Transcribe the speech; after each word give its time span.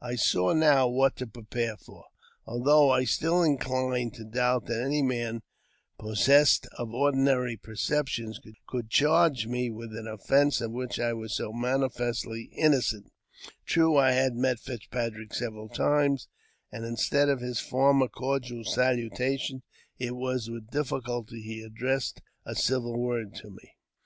I 0.00 0.14
saw 0.14 0.54
now 0.54 0.88
what 0.88 1.14
to 1.16 1.26
prepare 1.26 1.76
for, 1.76 2.06
although 2.46 2.88
I 2.90 3.04
still 3.04 3.42
inclined 3.42 4.14
to 4.14 4.24
doubt 4.24 4.64
that 4.64 4.80
any 4.80 5.02
man, 5.02 5.42
possessed 5.98 6.66
of 6.78 6.94
ordinary 6.94 7.58
perceptions, 7.58 8.40
could 8.66 8.88
charge 8.88 9.46
me 9.46 9.68
with 9.70 9.94
an 9.94 10.08
offence 10.08 10.62
of 10.62 10.70
which 10.72 10.98
I 10.98 11.12
was 11.12 11.36
so 11.36 11.52
manifestly 11.52 12.48
inno 12.58 12.82
cent. 12.82 13.10
True, 13.66 13.98
I 13.98 14.12
had 14.12 14.36
met 14.36 14.58
Fitzpatrick 14.58 15.34
several 15.34 15.68
times, 15.68 16.28
and, 16.72 16.86
instead 16.86 17.28
AUTOBIOGBAPHY 17.28 17.34
OF 17.34 17.40
JAMES 17.40 17.40
P. 17.42 17.44
BECKWOUBTH. 17.44 17.44
319 17.44 17.44
of 17.44 17.48
his 17.50 17.60
former 17.60 18.08
cordial 18.08 18.64
salutation 18.64 19.62
it 19.98 20.16
was 20.16 20.48
with 20.48 20.70
difficulty 20.70 21.42
he 21.42 21.60
addressed 21.60 22.22
a 22.46 22.54
civil 22.54 22.96
word 22.98 23.34
to 23.34 23.50
me. 23.50 23.76